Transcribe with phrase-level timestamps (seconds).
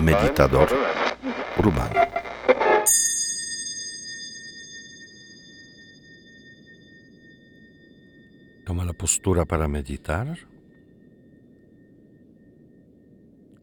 [0.00, 0.68] Meditador
[1.58, 2.00] urbano.
[8.64, 10.38] Toma la postura para meditar.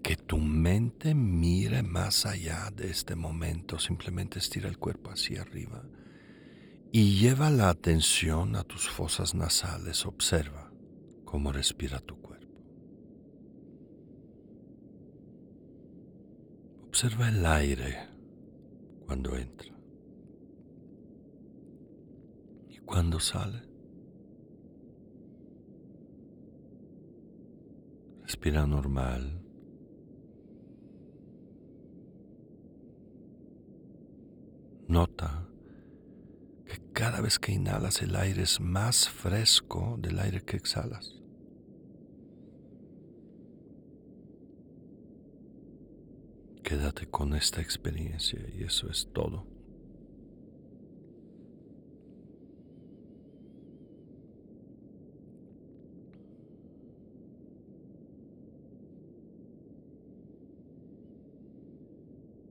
[0.04, 3.80] Que tu mente mire más allá de este momento.
[3.80, 5.84] Simplemente estira el cuerpo hacia arriba
[6.92, 10.06] y lleva la atención a tus fosas nasales.
[10.06, 10.70] Observa
[11.26, 12.25] cómo respira tu.
[16.96, 18.08] Observa el aire
[19.06, 19.68] cuando entra
[22.70, 23.64] y cuando sale.
[28.22, 29.44] Respira normal.
[34.88, 35.50] Nota
[36.66, 41.25] que cada vez que inhalas el aire es más fresco del aire que exhalas.
[46.66, 49.46] Quédate con esta experiencia y eso es todo.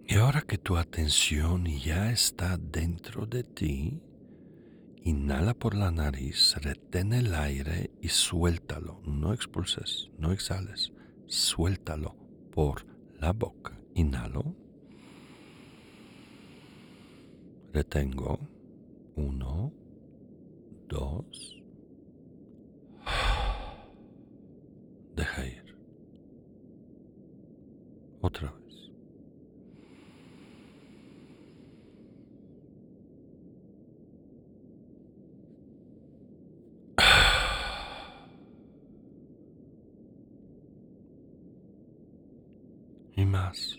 [0.06, 4.00] Y ahora que tu atención ya está dentro de ti,
[5.02, 9.02] inhala por la nariz, retén el aire y suéltalo.
[9.04, 10.92] No expulses, no exhales,
[11.26, 12.14] suéltalo
[12.52, 12.86] por
[13.18, 13.83] la boca.
[13.94, 14.54] Inhalo.
[17.72, 18.38] Retengo.
[19.16, 19.72] Uno,
[20.88, 21.62] dos.
[25.14, 25.76] Deja ir.
[28.20, 28.90] Otra vez.
[43.16, 43.78] y más.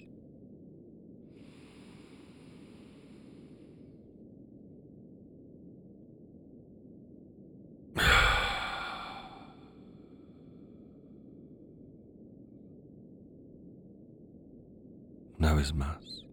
[15.38, 16.25] Una vez más.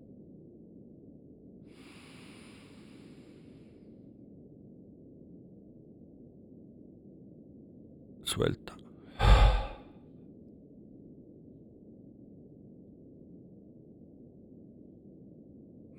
[8.25, 8.77] Suelta.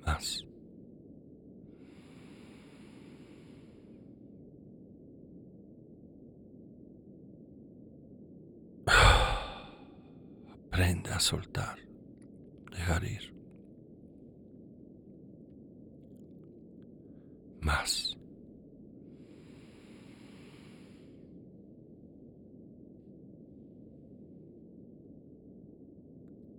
[0.06, 0.44] Más.
[10.72, 11.78] Aprende a soltar,
[12.74, 13.32] dejar ir.
[17.60, 18.16] Más.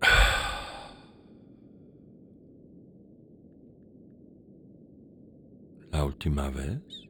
[5.92, 7.05] La última vez.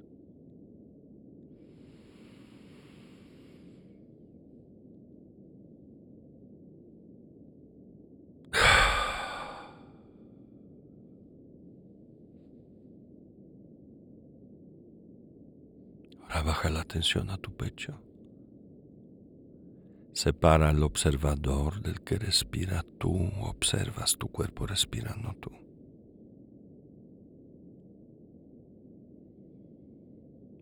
[16.36, 17.98] Ahora baja la atención a tu pecho.
[20.12, 25.50] Separa al observador del que respira tú, observas tu cuerpo respirando tú.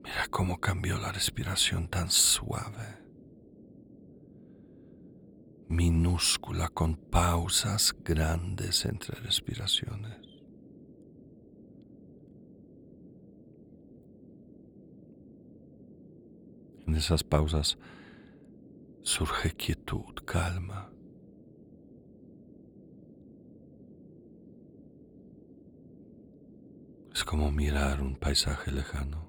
[0.03, 2.99] Mira cómo cambió la respiración tan suave,
[5.69, 10.32] minúscula, con pausas grandes entre respiraciones.
[16.93, 17.79] En esas pausas
[19.01, 20.91] surge quietud, calma.
[27.11, 29.27] Es como mirar un paisaje lejano.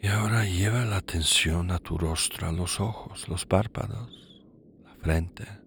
[0.00, 4.46] Y ahora lleva la atención a tu rostro, a los ojos, los párpados,
[4.82, 5.59] la frente.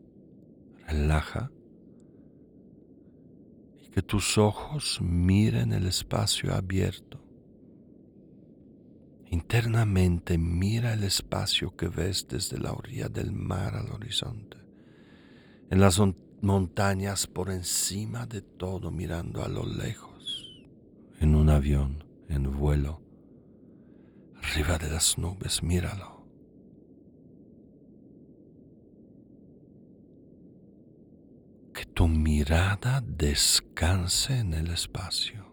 [0.87, 1.51] Relaja
[3.81, 7.23] y que tus ojos miren el espacio abierto.
[9.31, 14.57] Internamente mira el espacio que ves desde la orilla del mar al horizonte.
[15.69, 15.99] En las
[16.41, 20.13] montañas por encima de todo mirando a lo lejos.
[21.19, 23.03] En un avión, en vuelo
[24.43, 26.27] arriba de las nubes, míralo.
[31.61, 35.45] ¿Qué Que tu mirada descanse en el espacio.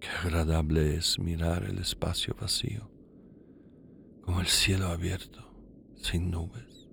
[0.00, 2.90] Qué agradable es mirar el espacio vacío,
[4.22, 5.54] como el cielo abierto,
[5.94, 6.88] sin nubes.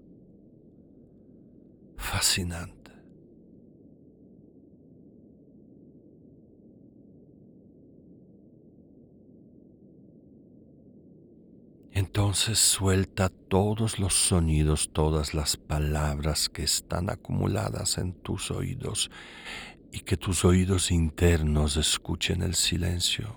[1.98, 2.79] Fascinante.
[12.00, 19.12] Entonces suelta todos los sonidos, todas las palabras que están acumuladas en tus oídos
[19.92, 23.36] y que tus oídos internos escuchen el silencio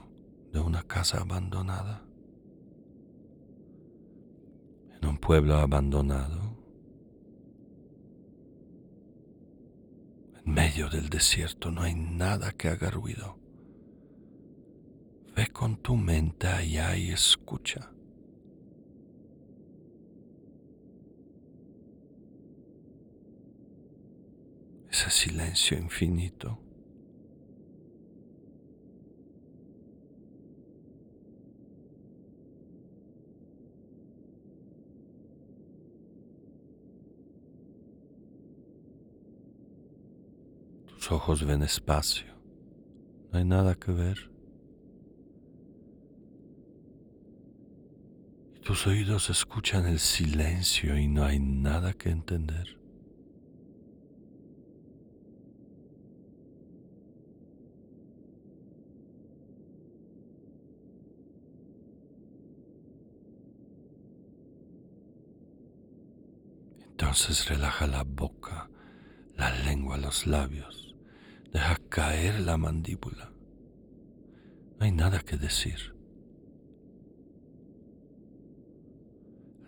[0.52, 2.04] de una casa abandonada.
[5.00, 6.56] En un pueblo abandonado,
[10.36, 13.40] en medio del desierto no hay nada que haga ruido.
[15.34, 17.92] Ve con tu mente allá y escucha.
[25.10, 26.58] Silencio infinito.
[40.86, 42.32] Tus ojos ven espacio,
[43.32, 44.32] no hay nada que ver.
[48.62, 52.81] tus oídos escuchan el silencio y no hay nada que entender.
[67.12, 68.70] Entonces relaja la boca,
[69.36, 70.96] la lengua, los labios.
[71.52, 73.30] Deja caer la mandíbula.
[74.78, 75.94] No hay nada que decir.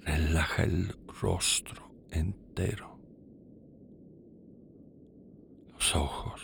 [0.06, 2.98] Relaja el rostro entero.
[5.74, 6.40] Los ojos,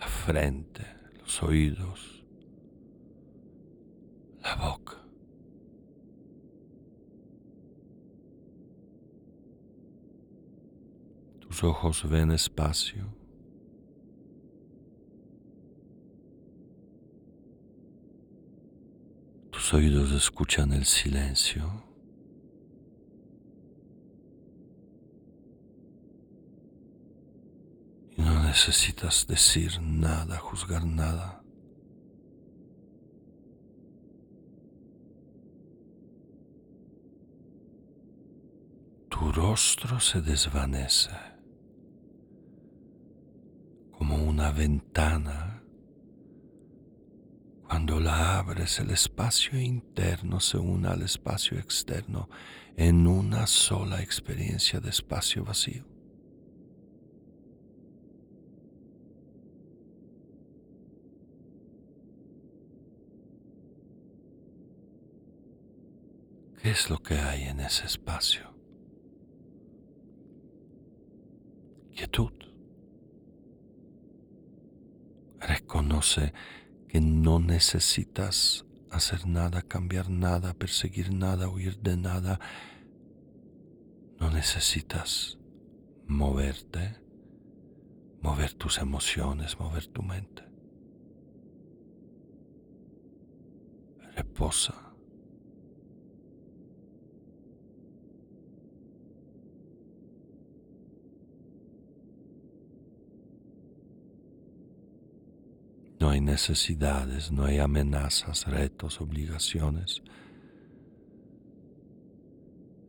[0.00, 0.84] la frente,
[1.20, 2.24] los oídos,
[4.42, 4.98] la boca.
[11.58, 13.04] Tus ojos ven espacio.
[19.50, 21.64] Tus oídos escuchan el silencio.
[28.16, 31.42] Y no necesitas decir nada, juzgar nada.
[39.08, 41.37] Tu rostro se desvanece
[44.38, 45.62] una ventana.
[47.66, 52.28] Cuando la abres, el espacio interno se une al espacio externo
[52.76, 55.84] en una sola experiencia de espacio vacío.
[66.62, 68.54] ¿Qué es lo que hay en ese espacio?
[71.94, 72.32] Quietud.
[75.68, 76.32] Reconoce
[76.88, 82.40] que no necesitas hacer nada, cambiar nada, perseguir nada, huir de nada.
[84.18, 85.38] No necesitas
[86.06, 86.96] moverte,
[88.22, 90.42] mover tus emociones, mover tu mente.
[94.16, 94.88] Reposa.
[106.00, 110.02] No hay necesidades, no hay amenazas, retos, obligaciones.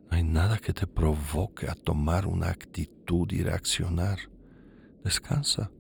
[0.10, 4.20] No hay nada que te provoque a tomar una actitud y reaccionar.
[5.06, 5.72] Descansa.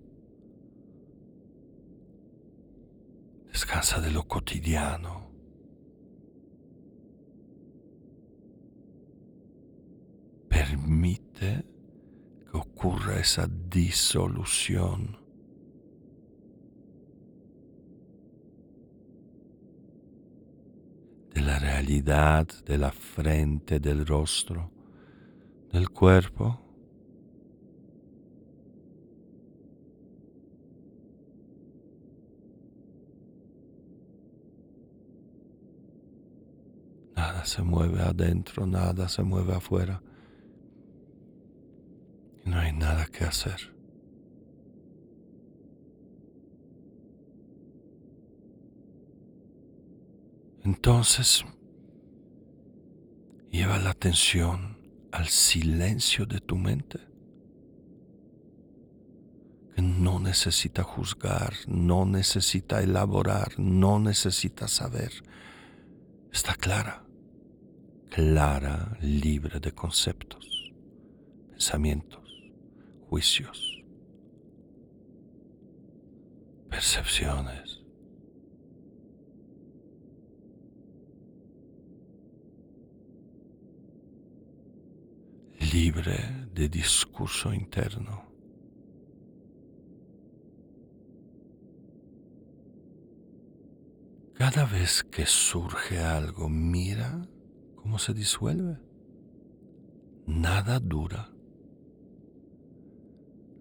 [3.51, 5.29] Descansa de lo cotidiano.
[10.47, 11.65] Permite
[12.49, 15.18] que ocurra esa disolución
[21.49, 24.69] la realidad de la frente, del rostro,
[25.71, 26.59] del cuerpo.
[37.15, 40.03] Nada se mueve adentro, nada se mueve afuera.
[42.45, 43.78] No hay nada que hacer.
[50.69, 51.43] Entonces,
[53.49, 54.77] lleva la atención
[55.11, 56.99] al silencio de tu mente,
[59.73, 65.11] que no necesita juzgar, no necesita elaborar, no necesita saber.
[66.31, 67.03] Está clara,
[68.11, 70.71] clara, libre de conceptos,
[71.49, 72.31] pensamientos,
[73.09, 73.83] juicios,
[76.69, 77.68] percepciones.
[85.79, 86.17] Libre
[86.53, 88.15] de discurso interno.
[94.33, 97.25] Cada vez que surge algo, mira
[97.75, 98.77] cómo se disuelve.
[100.27, 101.31] Nada dura.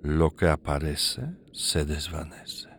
[0.03, 1.23] Lo que aparece
[1.53, 2.78] se desvanece.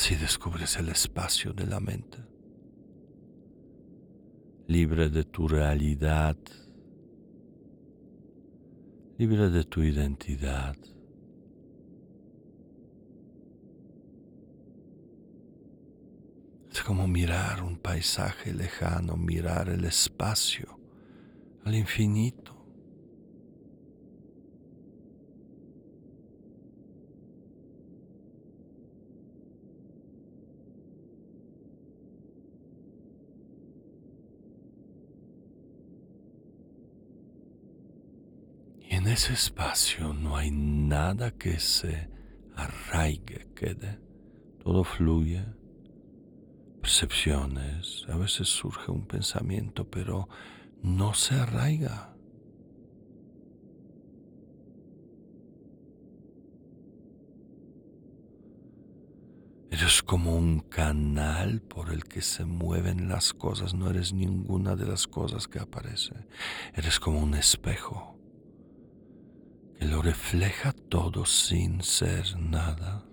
[0.00, 2.16] Si descubres el espacio de la mente,
[4.66, 6.38] libre de tu realidad,
[9.18, 10.74] libre de tu identidad.
[16.72, 20.80] Es como mirar un paisaje lejano, mirar el espacio
[21.66, 22.59] al infinito.
[39.00, 42.10] En ese espacio no hay nada que se
[42.54, 43.98] arraigue, quede.
[44.62, 45.42] Todo fluye.
[46.82, 50.28] Percepciones, a veces surge un pensamiento, pero
[50.82, 52.14] no se arraiga.
[59.70, 64.84] Eres como un canal por el que se mueven las cosas, no eres ninguna de
[64.84, 66.12] las cosas que aparece.
[66.74, 68.19] Eres como un espejo
[69.80, 73.04] lo refleja todo sin ser nada.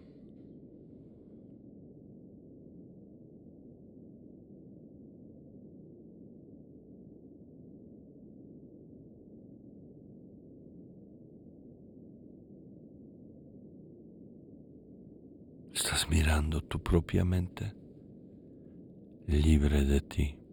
[15.74, 17.74] Estás mirando tu propia mente
[19.28, 20.47] libre de ti.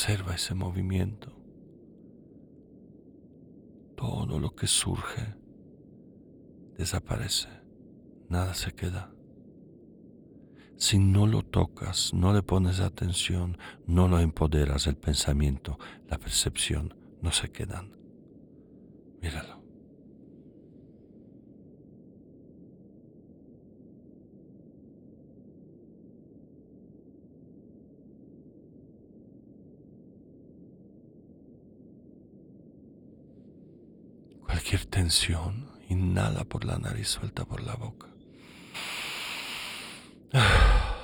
[0.00, 1.30] Observa ese movimiento.
[3.98, 5.36] Todo lo que surge
[6.78, 7.50] desaparece.
[8.30, 9.12] Nada se queda.
[10.78, 15.78] Si no lo tocas, no le pones atención, no lo empoderas, el pensamiento,
[16.08, 17.94] la percepción, no se quedan.
[19.20, 19.59] Míralo.
[34.70, 38.06] Cualquier tensión, inhala por la nariz, suelta por la boca.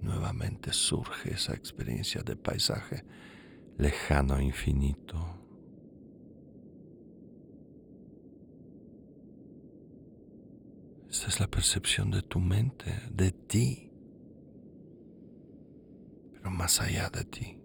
[0.00, 3.04] Y nuevamente surge esa experiencia de paisaje
[3.78, 5.16] lejano infinito.
[11.10, 13.90] Esta es la percepción de tu mente, de ti,
[16.34, 17.58] pero más allá de ti,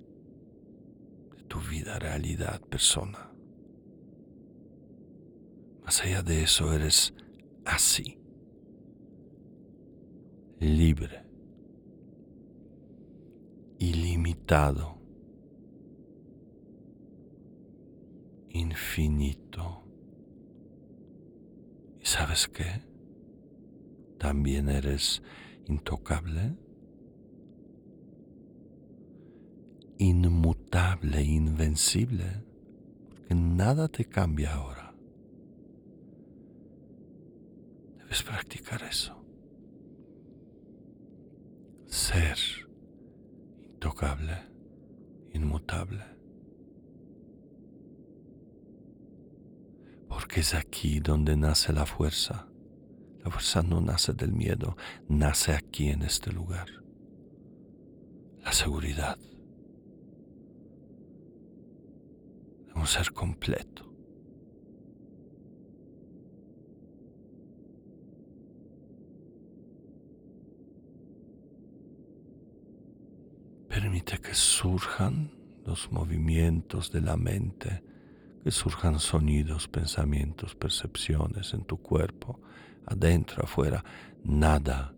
[1.35, 3.32] de tu vida, realidad, persona.
[5.85, 7.13] Más allá de eso eres
[7.65, 8.17] así,
[10.59, 11.23] libre,
[13.79, 14.97] ilimitado,
[18.49, 19.83] infinito.
[21.99, 22.85] ¿Y sabes qué?
[24.17, 25.21] También eres
[25.65, 26.55] intocable,
[29.97, 32.43] inmutable, invencible,
[33.09, 34.82] porque nada te cambia ahora.
[38.21, 39.19] Practicar eso.
[41.87, 42.37] Ser
[43.63, 44.37] intocable,
[45.33, 46.03] inmutable.
[50.07, 52.47] Porque es aquí donde nace la fuerza.
[53.23, 54.75] La fuerza no nace del miedo,
[55.07, 56.67] nace aquí en este lugar.
[58.43, 59.17] La seguridad
[62.75, 63.92] un ser completo
[73.83, 75.29] Permite que surjan
[75.65, 77.83] los movimientos de la mente,
[78.41, 82.39] que surjan sonidos, pensamientos, percepciones en tu cuerpo,
[82.85, 83.83] adentro, afuera.
[84.23, 84.95] Nada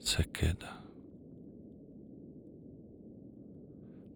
[0.00, 0.84] se queda.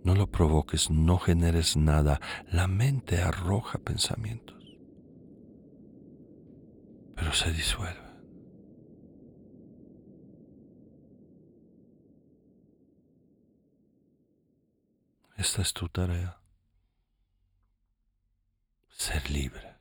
[0.04, 2.20] No lo provoques, no generes nada.
[2.52, 4.62] La mente arroja pensamientos,
[7.16, 8.03] pero se disuelve.
[15.44, 16.38] Esta es tu tarea.
[18.88, 19.73] Ser libre.